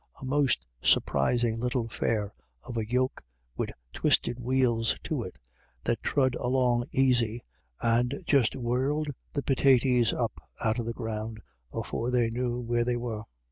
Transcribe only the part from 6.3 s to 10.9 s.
along aisy, and just whirreld the pitaties up out o'